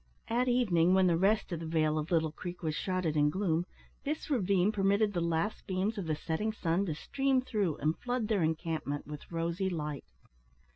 [0.29, 3.67] At evening, when the rest of the vale of Little Creek was shrouded in gloom,
[4.03, 8.27] this ravine permitted the last beams of the setting sun to stream through and flood
[8.27, 10.05] their encampment with rosy light.